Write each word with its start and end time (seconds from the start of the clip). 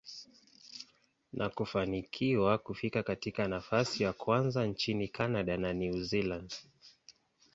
na 1.33 1.49
kufanikiwa 1.49 2.57
kufika 2.57 3.03
katika 3.03 3.47
nafasi 3.47 4.03
ya 4.03 4.13
kwanza 4.13 4.65
nchini 4.67 5.07
Canada 5.07 5.57
na 5.57 5.73
New 5.73 6.03
Zealand. 6.03 6.53